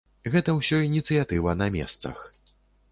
Гэта 0.35 0.55
ўсё 0.59 0.79
ініцыятыва 0.87 1.57
на 1.61 1.71
месцах. 1.81 2.29